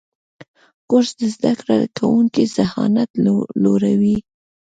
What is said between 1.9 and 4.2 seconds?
کوونکو ذهانت لوړوي.